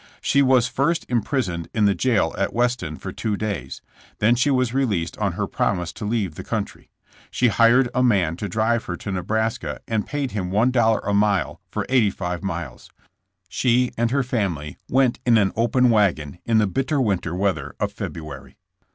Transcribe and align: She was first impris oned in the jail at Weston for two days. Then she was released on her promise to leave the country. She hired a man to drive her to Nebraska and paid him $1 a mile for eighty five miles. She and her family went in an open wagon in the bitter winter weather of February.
She 0.19 0.41
was 0.41 0.67
first 0.67 1.07
impris 1.09 1.47
oned 1.47 1.67
in 1.75 1.85
the 1.85 1.93
jail 1.93 2.33
at 2.35 2.55
Weston 2.55 2.95
for 2.95 3.11
two 3.11 3.37
days. 3.37 3.83
Then 4.17 4.33
she 4.33 4.49
was 4.49 4.73
released 4.73 5.15
on 5.19 5.33
her 5.33 5.45
promise 5.45 5.93
to 5.93 6.05
leave 6.05 6.33
the 6.33 6.43
country. 6.43 6.89
She 7.29 7.49
hired 7.49 7.87
a 7.93 8.01
man 8.01 8.35
to 8.37 8.49
drive 8.49 8.85
her 8.85 8.95
to 8.97 9.11
Nebraska 9.11 9.79
and 9.87 10.07
paid 10.07 10.31
him 10.31 10.49
$1 10.49 11.07
a 11.07 11.13
mile 11.13 11.61
for 11.69 11.85
eighty 11.87 12.09
five 12.09 12.41
miles. 12.41 12.89
She 13.47 13.91
and 13.95 14.09
her 14.09 14.23
family 14.23 14.75
went 14.89 15.19
in 15.23 15.37
an 15.37 15.51
open 15.55 15.91
wagon 15.91 16.39
in 16.47 16.57
the 16.57 16.65
bitter 16.65 16.99
winter 16.99 17.35
weather 17.35 17.75
of 17.79 17.91
February. 17.93 18.57